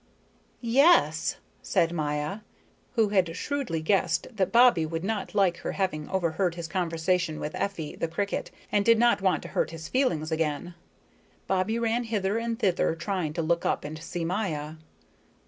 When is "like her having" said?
5.35-6.09